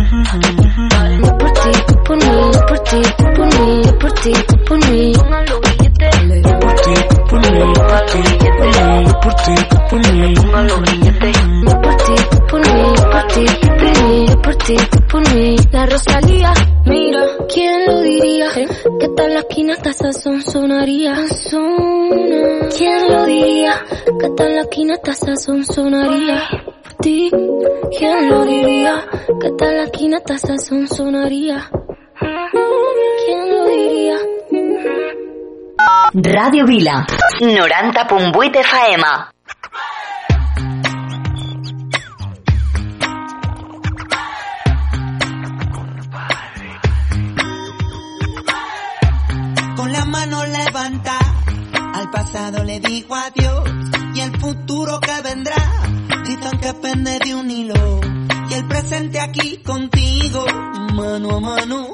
Yo 1.22 1.38
por 1.38 1.52
ti, 1.52 1.70
tú 1.86 1.94
por 2.04 2.16
mí, 2.16 2.24
yo 2.52 2.66
por 2.66 2.78
ti, 2.80 3.00
tú 3.16 3.24
por 3.34 3.46
mí, 3.46 3.82
yo 3.84 3.98
por 3.98 4.12
ti, 4.12 4.32
tú 4.32 4.56
por 4.66 4.78
mí. 4.90 5.12
Yo 6.42 6.58
por 6.58 6.74
ti, 6.74 6.94
tú 7.08 7.16
por 7.28 7.40
mí, 7.40 7.58
yo 7.58 7.72
por 7.72 8.00
ti, 8.06 8.20
tú 8.32 8.46
por 8.50 8.72
mí, 8.72 9.04
yo 9.04 9.20
por 9.20 9.34
ti, 9.34 9.54
tú 9.68 9.76
por 9.88 10.00
mí. 10.12 10.34
Yo 11.66 11.80
por 11.80 11.96
ti, 11.96 12.14
tú 12.30 12.38
por 12.48 12.60
mí, 12.60 12.82
por 13.23 13.33
ti, 13.33 13.45
tú 13.47 13.68
por 13.68 14.03
mí, 14.05 14.27
yo 14.27 14.43
por 14.43 14.55
ti, 14.57 14.77
tú 14.77 15.07
por 15.11 15.35
mí. 15.35 15.57
La 15.70 15.87
Rosalía, 15.87 16.53
mira, 16.87 17.20
¿quién 17.53 17.87
lo 17.87 18.01
diría? 18.01 18.47
Que 19.01 19.09
tal 19.16 19.35
la 19.35 19.41
esquina 19.41 19.75
hasta 19.75 19.93
sazón 19.93 20.43
sonaría. 20.43 21.14
Sazona. 21.14 22.68
¿Quién 22.77 23.09
lo 23.09 23.25
diría? 23.25 23.85
Que 24.20 24.31
tal 24.31 24.55
la 24.55 24.62
esquina 24.62 24.95
hasta 24.95 25.14
sazón 25.14 25.64
sonaría. 25.64 26.43
Por 26.83 26.95
ti, 26.95 27.31
¿quién 27.99 28.29
lo 28.29 28.45
diría? 28.45 29.07
Que 29.41 29.51
tal 29.53 29.77
la 29.77 29.85
esquina 29.85 30.16
hasta 30.18 30.39
sazón 30.39 30.89
sonaría. 30.89 31.70
¿Quién 33.25 33.51
lo 33.51 33.64
diría? 33.66 34.16
Ràdio 36.14 36.66
Vila. 36.66 37.07
90.8 37.41 38.61
FM. 38.61 39.05
Con 39.05 39.32
al 50.75 52.11
pasado 52.11 52.64
le 52.64 52.81
digo 52.81 53.14
adiós 53.14 53.70
y 54.14 54.20
el 54.20 54.41
futuro 54.41 55.01
que 55.01 55.20
vendrá. 55.23 55.57
Dicen 56.25 56.59
que 56.61 56.73
pende 56.75 57.18
de 57.18 57.35
un 57.35 57.51
hilo 57.51 58.01
y 58.49 58.55
el 58.55 58.66
presente 58.66 59.20
aquí 59.20 59.59
contigo, 59.59 60.47
mano 60.95 61.37
a 61.37 61.41
mano. 61.41 61.87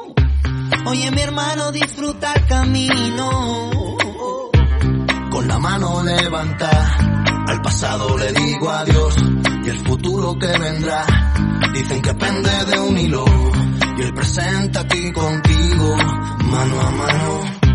Oye 0.86 1.10
mi 1.10 1.20
hermano, 1.20 1.72
disfruta 1.72 2.32
el 2.34 2.46
camino. 2.46 3.96
Con 5.30 5.48
la 5.48 5.58
mano 5.58 6.04
levanta, 6.04 6.96
al 7.48 7.60
pasado 7.60 8.16
le 8.16 8.32
digo 8.32 8.70
adiós 8.70 9.16
y 9.64 9.68
el 9.70 9.78
futuro 9.78 10.38
que 10.38 10.56
vendrá. 10.56 11.04
Dicen 11.72 12.00
que 12.00 12.14
pende 12.14 12.64
de 12.66 12.78
un 12.78 12.96
hilo 12.96 13.24
y 13.96 14.02
el 14.02 14.14
presente 14.14 14.78
aquí 14.78 15.12
contigo, 15.12 15.96
mano 16.44 16.80
a 16.80 16.90
mano. 16.92 17.67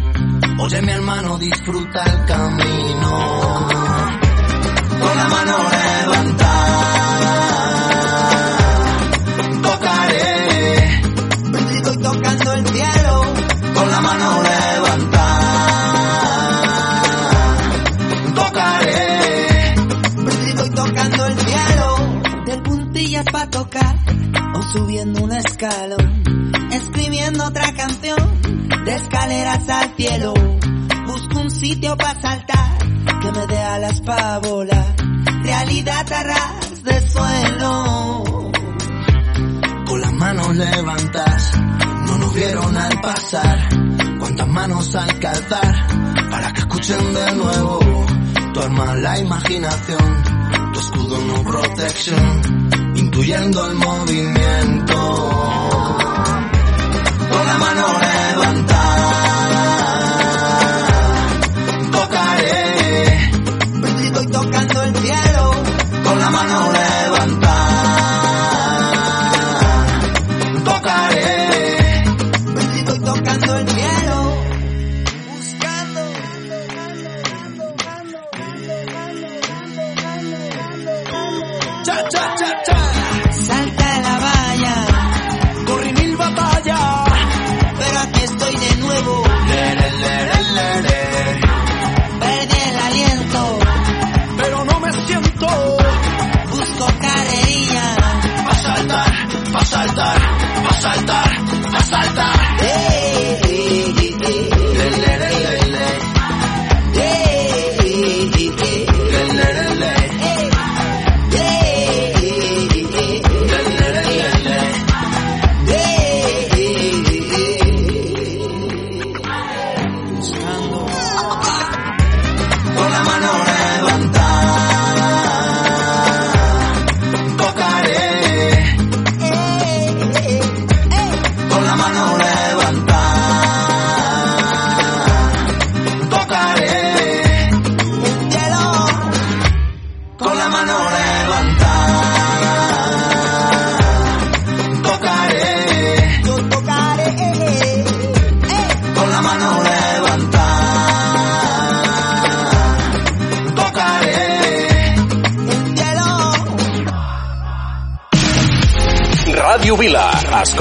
Oye 0.59 0.81
mi 0.81 0.91
hermano, 0.91 1.37
disfruta 1.39 2.03
el 2.03 2.25
camino. 2.25 3.67
Con 4.99 5.17
la 5.17 5.27
mano 5.29 5.57
levanta, 5.73 6.51
tocaré. 9.61 11.01
Estoy 11.75 11.97
tocando 11.97 12.53
el 12.53 12.67
cielo. 12.67 13.21
Con 13.73 13.91
la 13.91 14.01
mano 14.01 14.43
levanta, 14.43 15.25
tocaré. 18.35 19.73
Estoy 20.47 20.69
tocando 20.69 21.25
el 21.25 21.39
cielo. 21.39 21.97
De 22.45 22.57
puntillas 22.61 23.25
pa' 23.25 23.49
tocar 23.49 23.95
o 24.55 24.61
subiendo 24.71 25.23
un 25.23 25.31
escalón. 25.33 26.51
Escribiendo 26.71 27.45
otra 27.45 27.73
canción 27.73 28.42
de 28.85 28.95
escaleras 28.95 29.69
al 29.69 29.95
cielo. 29.95 30.33
Busco 31.07 31.39
un 31.39 31.49
sitio 31.51 31.95
para 31.95 32.19
saltar 32.19 32.77
que 33.21 33.31
me 33.31 33.47
dé 33.47 33.57
alas 33.57 34.01
pa' 34.01 34.39
volar. 34.39 34.95
Realidad 35.43 36.11
a 36.11 36.23
ras 36.23 36.83
de 36.83 37.09
suelo. 37.09 38.23
Con 39.85 40.01
las 40.01 40.13
manos 40.13 40.55
levantas, 40.55 41.51
no 42.07 42.17
nos 42.17 42.33
vieron 42.33 42.77
al 42.77 43.01
pasar. 43.01 43.69
Cuántas 44.19 44.47
manos 44.47 44.95
hay 44.95 45.19
que 45.19 45.27
alzar 45.27 45.87
para 46.29 46.51
que 46.53 46.59
escuchen 46.59 47.13
de 47.13 47.35
nuevo. 47.35 47.79
Tu 48.53 48.59
arma 48.61 48.95
la 48.95 49.17
imaginación, 49.19 50.23
tu 50.73 50.79
escudo 50.79 51.21
no 51.21 51.43
protección, 51.43 52.69
intuyendo 52.95 53.67
el 53.69 53.75
movimiento. 53.75 54.95
Con 57.29 57.45
la 57.45 57.57
mano 57.57 58.02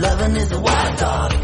loving 0.00 0.36
is 0.36 0.50
a 0.50 0.60
wild 0.60 0.98
dog. 0.98 1.39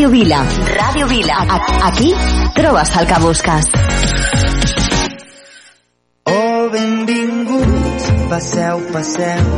Ràdio 0.00 0.12
Vila. 0.16 0.40
Ràdio 0.76 1.06
Vila. 1.08 1.34
A 1.44 1.56
aquí 1.88 2.14
trobes 2.56 2.90
el 2.96 3.06
que 3.06 3.16
busques. 3.20 3.66
Oh, 6.24 6.68
benvinguts, 6.72 8.06
passeu, 8.30 8.80
passeu, 8.94 9.50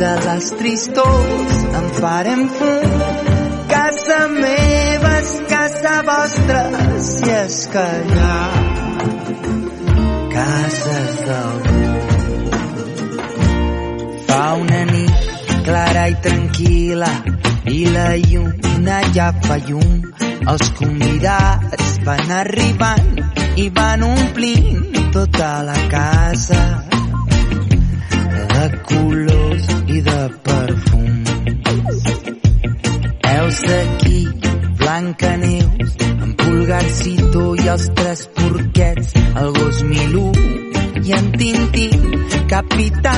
de 0.00 0.12
les 0.24 0.48
tristors 0.62 1.58
en 1.80 1.90
farem 1.98 2.48
fum. 2.56 2.96
Casa 3.74 4.18
meva 4.32 5.12
és 5.18 5.34
casa 5.52 5.94
vostra, 6.08 6.64
si 7.10 7.28
és 7.42 7.60
que 7.76 7.84
hi 8.08 8.18
ha 8.30 8.40
cases 10.38 11.20
del 11.28 11.54
món. 11.68 12.00
Fa 14.32 14.44
una 14.64 14.81
clara 15.64 16.06
i 16.10 16.14
tranquil·la 16.24 17.10
i 17.70 17.84
la 17.94 18.06
lluna 18.18 18.98
ja 19.14 19.28
fa 19.44 19.58
llum. 19.66 19.92
Els 20.52 20.70
convidats 20.78 21.92
van 22.06 22.32
arribant 22.38 23.20
i 23.62 23.68
van 23.76 24.02
omplint 24.06 24.98
tota 25.14 25.50
la 25.68 25.76
casa 25.92 26.62
de 28.54 28.64
colors 28.90 29.68
i 29.86 30.02
de 30.08 30.20
perfums. 30.48 31.30
Heus 33.32 33.62
d'aquí, 33.68 34.18
Blanca 34.82 35.36
Neus, 35.44 35.94
en 36.12 36.34
Pulgarcito 36.42 37.46
i 37.62 37.70
els 37.76 37.88
tres 38.00 38.26
porquets, 38.40 39.14
el 39.44 39.54
gos 39.60 39.82
Milú 39.88 40.28
i 41.02 41.14
en 41.18 41.32
Tintín, 41.38 42.10
Capità 42.50 43.14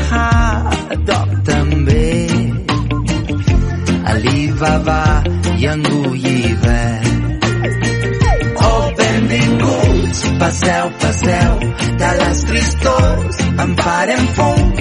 Alibaba 4.64 5.22
i 5.58 5.66
en 5.66 5.82
Gulliver. 5.82 7.00
Oh, 8.56 8.92
benvinguts, 8.96 10.20
passeu, 10.38 10.90
passeu, 11.00 11.58
de 12.00 12.10
les 12.20 12.44
tristors 12.44 13.38
en 13.64 13.76
farem 13.76 14.26
fum. 14.36 14.72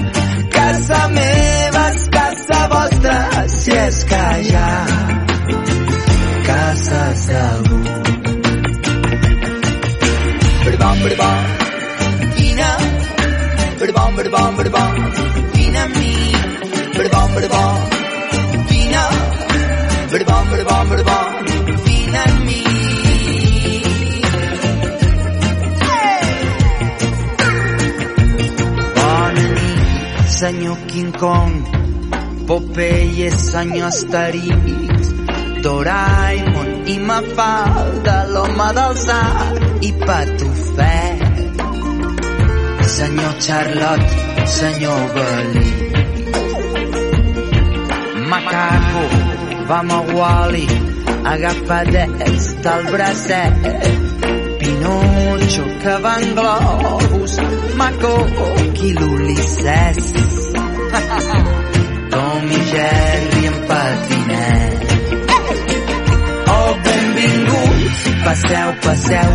Casa 0.56 1.08
meva 1.10 1.84
és 1.90 2.06
casa 2.16 2.60
vostra, 2.74 3.18
si 3.56 3.72
és 3.72 4.04
que 4.12 4.22
hi 4.44 4.54
ha 4.56 4.72
casa 6.48 7.02
d'algú. 7.28 7.82
Berbom, 10.64 11.02
berbom, 11.08 11.42
vine, 12.38 12.72
berbom, 13.82 14.16
berbom, 14.22 14.56
berbom, 14.62 15.04
vine 15.58 15.84
amb 15.88 16.00
mi, 16.00 16.16
berbom, 16.96 17.36
berbom, 17.36 17.93
berbom, 20.14 20.46
berbom, 20.52 20.90
berbom, 20.90 21.32
vine 21.86 22.20
amb 22.24 22.46
mi. 22.46 22.62
Bona 28.98 29.48
nit, 29.56 30.30
senyor 30.38 30.78
King 30.92 31.12
Kong, 31.18 31.54
Popeye, 32.48 33.32
senyor 33.32 33.90
Asterix, 33.90 35.10
Doraemon 35.66 36.72
i 36.94 37.00
Mafalda, 37.10 38.18
l'home 38.34 38.70
del 38.78 38.96
Zar 39.08 39.52
i 39.82 39.92
Patufet. 40.06 41.22
Senyor 42.98 43.34
Charlotte, 43.42 44.14
senyor 44.46 45.04
Belí. 45.16 45.70
Macaco, 48.30 49.23
vam 49.68 49.92
a 49.92 50.00
Wally, 50.16 50.68
agafadets 51.26 52.62
del 52.64 52.84
bracet. 52.92 53.54
Pinocho, 54.60 55.64
que 55.82 55.96
van 56.04 56.36
globus, 56.36 57.34
Maco, 57.76 58.16
qui 58.74 58.94
l'Ulisses. 58.94 60.14
Tom 62.12 62.52
i 62.52 62.62
Jerry 62.72 63.46
en 63.52 63.58
patinet. 63.68 64.80
Oh, 66.56 66.72
benvinguts, 66.84 68.04
passeu, 68.26 68.70
passeu, 68.84 69.32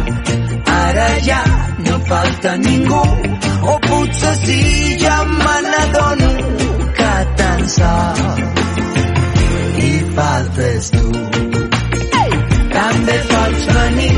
ara 0.66 1.08
ja 1.28 1.42
no 1.78 1.98
falta 2.10 2.56
ningú, 2.56 3.02
o 3.72 3.78
potser 3.88 4.36
sí, 4.44 4.62
ja 5.00 5.24
me 5.24 5.56
n'adono 5.70 6.30
que 6.98 7.14
tan 7.36 7.68
sol 7.68 8.58
hi 8.58 8.67
faltes 10.18 10.90
tu. 10.94 11.06
També 12.78 13.16
pots 13.30 13.62
venir, 13.76 14.16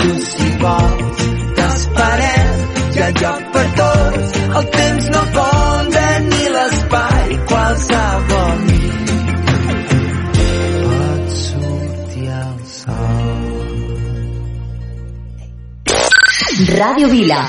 tu 0.00 0.10
si 0.26 0.48
vols, 0.62 1.22
t'esperem, 1.58 2.60
hi 2.94 3.02
ha 3.04 3.08
lloc 3.20 3.46
per 3.54 3.64
tots, 3.80 4.36
el 4.60 4.68
temps 4.76 5.08
no 5.14 5.22
fonda 5.36 6.04
ni 6.26 6.44
l'espai, 6.56 7.38
qualsevol 7.52 8.60
nit. 8.66 9.14
Pot 10.36 11.24
sortir 11.38 12.28
el 12.42 12.60
sol. 12.76 13.48
Ràdio 16.82 17.08
Vila. 17.16 17.42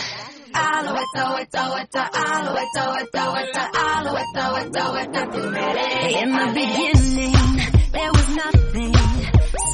In 6.22 6.32
the 6.38 6.46
beginning, 6.54 7.61
there 8.02 8.12
was 8.14 8.30
nothing 8.36 8.94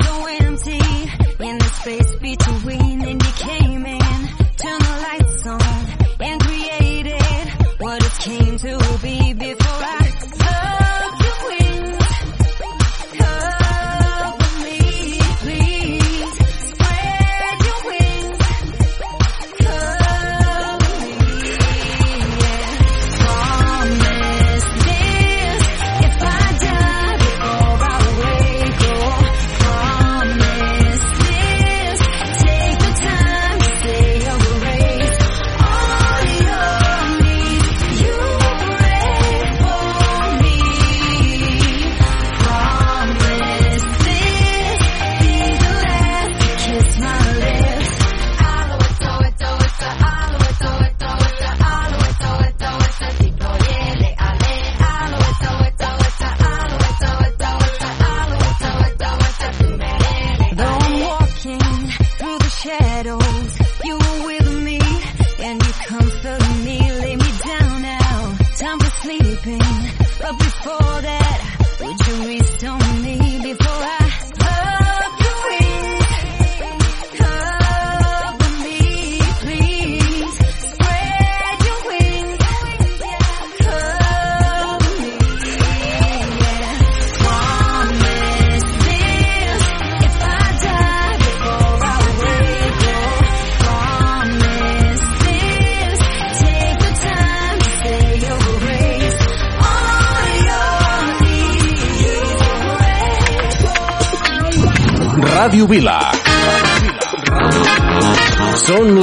so 0.04 0.26
empty 0.42 0.84
in 1.48 1.58
the 1.58 1.70
space 1.80 2.16
between. 2.16 3.02
And 3.08 3.24
you 3.26 3.34
came 3.50 3.86
in, 3.86 4.28
turned 4.62 4.86
the 4.92 4.98
lights 5.08 5.48
on, 5.48 5.62
and 6.20 6.42
created 6.42 7.50
what 7.80 8.04
it 8.04 8.16
came 8.28 8.58
to 8.58 9.00
be 9.02 9.27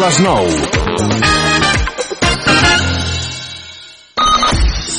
les 0.04 0.20
9. 0.20 0.70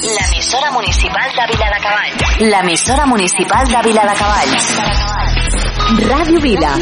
L'emissora 0.02 0.72
municipal 0.72 1.30
de 1.38 1.44
Viladecavalls. 1.52 2.40
L'emissora 2.40 3.06
municipal 3.06 3.68
de 3.68 3.82
Viladecavalls. 3.88 4.66
Ràdio 6.10 6.40
Vila. 6.40 6.74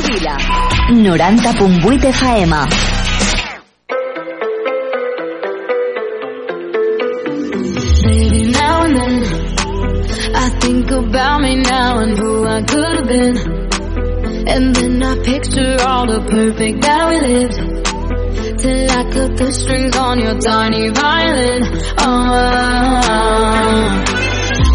90.8 0.91 2.11
FM. 2.13 2.53
Baby, 8.03 8.51
now 8.51 8.83
and 8.85 8.95
then 8.97 9.13
I 10.33 10.49
think 10.61 10.91
about 10.91 11.41
me 11.41 11.55
now 11.55 11.99
and 11.99 12.17
who 12.17 12.45
I 12.45 12.61
could 12.61 12.95
have 12.99 13.07
been. 13.07 13.35
And 14.47 14.75
then 14.75 15.03
I 15.03 15.15
picture 15.23 15.75
all 15.85 16.05
the 16.07 16.21
perfect 16.29 16.81
that 16.81 17.09
we 17.09 17.19
lived. 17.19 17.72
till 18.63 18.91
I 18.91 19.03
cut 19.11 19.35
the 19.35 19.51
strings 19.51 19.95
on 19.97 20.19
your 20.19 20.39
tiny 20.39 20.87
violin. 20.89 21.63
Oh, 21.99 22.23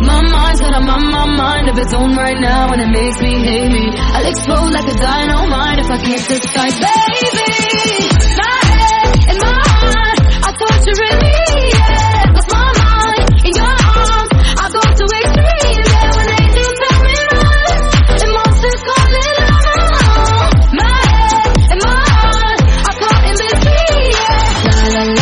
my 0.04 0.20
mind's 0.28 0.60
got 0.60 0.74
a 0.76 0.82
mind, 0.84 1.08
my 1.08 1.26
mind 1.42 1.70
of 1.70 1.78
its 1.78 1.94
own 1.94 2.12
right 2.14 2.38
now, 2.38 2.72
and 2.72 2.82
it 2.82 2.90
makes 2.92 3.18
me 3.20 3.32
hate 3.48 3.72
me. 3.72 3.88
I'll 3.96 4.28
explode 4.28 4.72
like 4.76 4.88
a 4.92 4.96
dynamite 5.00 5.78
if 5.78 5.88
I 5.90 5.98
can't 6.04 6.28
disguise, 6.28 6.76
baby. 6.84 7.48
My 8.36 8.60
head 8.76 9.08
and 9.30 9.38
my 9.40 9.56
heart, 9.72 10.20
I 10.44 10.50
thought 10.52 10.86
you. 10.86 11.27